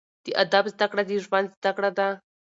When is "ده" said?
1.97-2.07